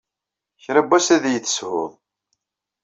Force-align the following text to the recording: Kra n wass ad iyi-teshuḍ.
Kra 0.63 0.81
n 0.83 0.87
wass 0.89 1.07
ad 1.15 1.23
iyi-teshuḍ. 1.25 1.91